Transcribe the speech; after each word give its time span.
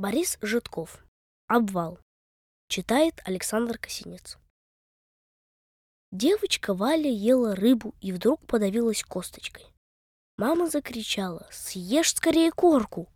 Борис 0.00 0.38
Житков. 0.40 1.04
Обвал. 1.46 1.98
Читает 2.68 3.20
Александр 3.26 3.76
Косинец. 3.76 4.38
Девочка 6.10 6.72
Валя 6.72 7.10
ела 7.10 7.54
рыбу 7.54 7.94
и 8.00 8.10
вдруг 8.10 8.40
подавилась 8.46 9.04
косточкой. 9.04 9.66
Мама 10.38 10.70
закричала 10.70 11.46
«Съешь 11.50 12.14
скорее 12.14 12.50
корку!» 12.50 13.10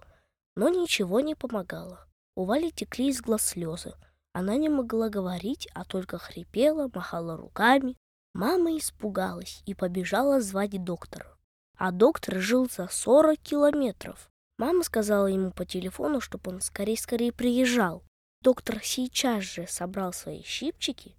Но 0.56 0.68
ничего 0.68 1.20
не 1.20 1.34
помогало. 1.34 2.06
У 2.36 2.44
Вали 2.44 2.71
текли 2.71 3.08
из 3.08 3.22
глаз 3.22 3.46
слезы. 3.46 3.94
Она 4.35 4.56
не 4.56 4.69
могла 4.69 5.08
говорить, 5.08 5.66
а 5.72 5.87
только 5.87 6.19
хрипела, 6.19 6.90
махала 6.94 7.38
руками. 7.38 7.96
Мама 8.35 8.76
испугалась 8.76 9.62
и 9.64 9.72
побежала 9.72 10.42
звать 10.42 10.85
доктора. 10.85 11.35
А 11.78 11.92
доктор 11.92 12.40
жил 12.40 12.69
за 12.69 12.88
40 12.88 13.38
километров. 13.38 14.30
Мама 14.58 14.82
сказала 14.84 15.26
ему 15.26 15.50
по 15.50 15.64
телефону, 15.64 16.20
чтобы 16.20 16.52
он 16.52 16.60
скорее-скорее 16.60 17.32
приезжал. 17.32 18.04
Доктор 18.41 18.80
сейчас 18.82 19.42
же 19.42 19.66
собрал 19.66 20.12
свои 20.12 20.42
щипчики, 20.42 21.16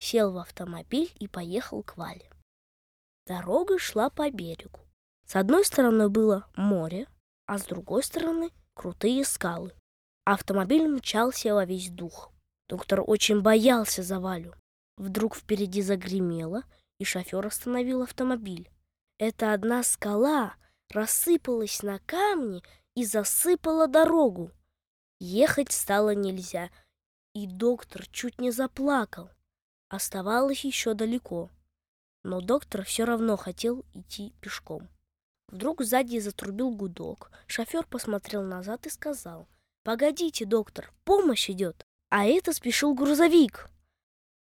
сел 0.00 0.32
в 0.32 0.38
автомобиль 0.38 1.10
и 1.18 1.28
поехал 1.28 1.82
к 1.82 1.96
Вале. 1.96 2.30
Дорога 3.26 3.78
шла 3.78 4.10
по 4.10 4.30
берегу. 4.30 4.80
С 5.26 5.36
одной 5.36 5.64
стороны 5.64 6.08
было 6.08 6.46
море, 6.56 7.08
а 7.46 7.58
с 7.58 7.64
другой 7.64 8.02
стороны 8.02 8.50
крутые 8.74 9.24
скалы. 9.24 9.72
Автомобиль 10.24 10.86
мчался 10.86 11.54
во 11.54 11.64
весь 11.64 11.90
дух. 11.90 12.32
Доктор 12.68 13.02
очень 13.06 13.40
боялся 13.40 14.02
за 14.02 14.20
Валю. 14.20 14.54
Вдруг 14.96 15.36
впереди 15.36 15.82
загремело, 15.82 16.62
и 16.98 17.04
шофер 17.04 17.46
остановил 17.46 18.02
автомобиль. 18.02 18.70
Эта 19.18 19.52
одна 19.52 19.82
скала 19.82 20.54
рассыпалась 20.90 21.82
на 21.82 21.98
камни 22.00 22.62
и 22.94 23.04
засыпала 23.04 23.88
дорогу. 23.88 24.50
Ехать 25.20 25.72
стало 25.72 26.14
нельзя, 26.14 26.70
и 27.34 27.46
доктор 27.46 28.06
чуть 28.08 28.40
не 28.40 28.50
заплакал. 28.50 29.30
Оставалось 29.88 30.64
еще 30.64 30.94
далеко, 30.94 31.50
но 32.24 32.40
доктор 32.40 32.84
все 32.84 33.04
равно 33.04 33.36
хотел 33.36 33.84
идти 33.94 34.32
пешком. 34.40 34.88
Вдруг 35.48 35.82
сзади 35.82 36.18
затрубил 36.18 36.70
гудок. 36.70 37.30
Шофер 37.46 37.86
посмотрел 37.86 38.42
назад 38.42 38.86
и 38.86 38.90
сказал, 38.90 39.46
«Погодите, 39.84 40.46
доктор, 40.46 40.92
помощь 41.04 41.50
идет!» 41.50 41.84
А 42.10 42.26
это 42.26 42.52
спешил 42.52 42.94
грузовик. 42.94 43.68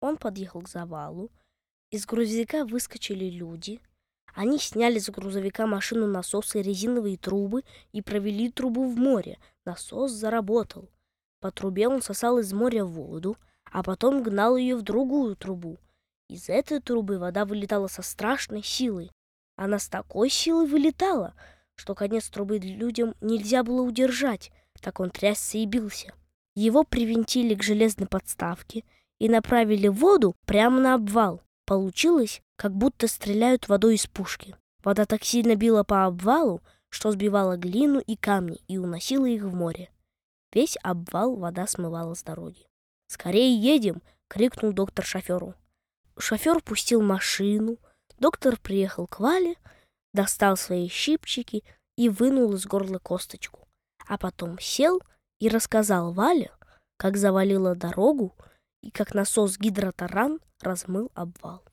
Он 0.00 0.16
подъехал 0.16 0.62
к 0.62 0.68
завалу. 0.68 1.30
Из 1.91 2.06
грузовика 2.06 2.64
выскочили 2.64 3.26
люди. 3.26 3.80
Они 4.34 4.58
сняли 4.58 4.98
с 4.98 5.10
грузовика 5.10 5.66
машину 5.66 6.06
насоса 6.06 6.58
и 6.58 6.62
резиновые 6.62 7.16
трубы 7.16 7.64
и 7.92 8.02
провели 8.02 8.50
трубу 8.50 8.88
в 8.88 8.96
море. 8.96 9.38
Насос 9.64 10.12
заработал. 10.12 10.88
По 11.40 11.50
трубе 11.50 11.88
он 11.88 12.02
сосал 12.02 12.38
из 12.38 12.52
моря 12.52 12.84
воду, 12.84 13.36
а 13.70 13.82
потом 13.82 14.22
гнал 14.22 14.56
ее 14.56 14.76
в 14.76 14.82
другую 14.82 15.36
трубу. 15.36 15.78
Из 16.28 16.48
этой 16.48 16.80
трубы 16.80 17.18
вода 17.18 17.44
вылетала 17.44 17.86
со 17.86 18.02
страшной 18.02 18.62
силой. 18.62 19.10
Она 19.56 19.78
с 19.78 19.88
такой 19.88 20.30
силой 20.30 20.66
вылетала, 20.66 21.34
что 21.74 21.94
конец 21.94 22.28
трубы 22.28 22.58
людям 22.58 23.14
нельзя 23.20 23.62
было 23.62 23.82
удержать, 23.82 24.52
так 24.80 25.00
он 25.00 25.10
трясся 25.10 25.58
и 25.58 25.66
бился. 25.66 26.12
Его 26.54 26.84
привинтили 26.84 27.54
к 27.54 27.62
железной 27.62 28.08
подставке 28.08 28.84
и 29.18 29.28
направили 29.28 29.88
воду 29.88 30.34
прямо 30.44 30.80
на 30.80 30.94
обвал. 30.94 31.42
Получилось, 31.64 32.42
как 32.58 32.74
будто 32.74 33.06
стреляют 33.06 33.68
водой 33.68 33.94
из 33.94 34.08
пушки. 34.08 34.56
Вода 34.82 35.06
так 35.06 35.22
сильно 35.22 35.54
била 35.54 35.84
по 35.84 36.06
обвалу, 36.06 36.60
что 36.88 37.12
сбивала 37.12 37.56
глину 37.56 38.00
и 38.00 38.16
камни 38.16 38.60
и 38.66 38.78
уносила 38.78 39.26
их 39.26 39.44
в 39.44 39.54
море. 39.54 39.90
Весь 40.52 40.76
обвал 40.82 41.36
вода 41.36 41.68
смывала 41.68 42.14
с 42.14 42.22
дороги. 42.24 42.66
«Скорее 43.06 43.54
едем!»— 43.56 44.02
крикнул 44.28 44.72
доктор 44.72 45.04
шоферу. 45.04 45.54
Шофер 46.18 46.60
пустил 46.60 47.00
машину. 47.00 47.78
Доктор 48.18 48.58
приехал 48.58 49.06
к 49.06 49.20
Вале, 49.20 49.54
достал 50.12 50.56
свои 50.56 50.88
щипчики 50.88 51.62
и 51.97 52.08
вынул 52.08 52.54
из 52.54 52.66
горла 52.66 52.98
косточку. 52.98 53.68
А 54.08 54.18
потом 54.18 54.58
сел 54.58 55.00
и 55.38 55.48
рассказал 55.48 56.12
Вале, 56.12 56.50
как 56.97 57.18
завалила 57.18 57.76
дорогу 57.76 58.34
и 58.82 58.91
как 58.91 59.14
насос 59.14 59.58
гидротаран 59.58 60.41
размыл 60.60 61.12
обвал. 61.14 61.67